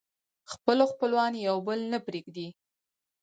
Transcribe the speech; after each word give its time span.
خپل 0.51 0.77
خپلوان 0.91 1.33
يو 1.47 1.55
بل 1.67 1.79
نه 1.91 1.99
پرېږدي 2.05 2.47